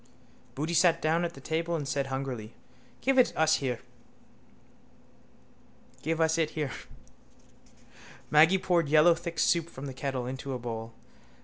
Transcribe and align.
Boody 0.55 0.73
sat 0.73 0.99
down 0.99 1.23
at 1.23 1.35
the 1.35 1.39
table 1.39 1.75
and 1.75 1.87
said 1.87 2.07
hungrily: 2.07 2.55
—Give 3.01 3.19
us 3.19 3.55
it 6.39 6.49
here. 6.49 6.69
Maggy 8.31 8.57
poured 8.57 8.89
yellow 8.89 9.13
thick 9.13 9.37
soup 9.37 9.69
from 9.69 9.85
the 9.85 9.93
kettle 9.93 10.25
into 10.25 10.53
a 10.53 10.57
bowl. 10.57 10.93